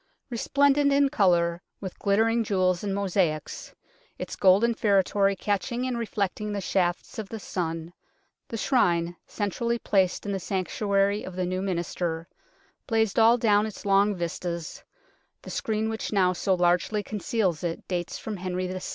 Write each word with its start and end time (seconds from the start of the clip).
Resplendent 0.31 0.91
in 0.91 1.09
colour, 1.09 1.61
with 1.79 1.99
ghttering 1.99 2.43
jewels 2.43 2.83
and 2.83 2.95
mosaics, 2.95 3.75
its 4.17 4.35
golden 4.35 4.73
feretory 4.73 5.35
catching 5.35 5.85
and 5.85 5.95
reflecting 5.95 6.51
the 6.51 6.59
shafts 6.59 7.19
of 7.19 7.29
the 7.29 7.37
sun, 7.39 7.93
the 8.47 8.57
Shrine, 8.57 9.15
centrally 9.27 9.77
placed 9.77 10.25
in 10.25 10.31
the 10.31 10.39
sanctuary 10.39 11.21
of 11.23 11.35
the 11.35 11.45
new 11.45 11.61
minster, 11.61 12.27
blazed 12.87 13.19
all 13.19 13.37
down 13.37 13.67
its 13.67 13.85
long 13.85 14.15
vistas 14.15 14.83
(the 15.43 15.51
screen 15.51 15.87
which 15.87 16.11
now 16.11 16.33
so 16.33 16.55
largely 16.55 17.03
conceals 17.03 17.63
it 17.63 17.87
dates 17.87 18.17
from 18.17 18.37
Henry 18.37 18.65
VI.). 18.65 18.79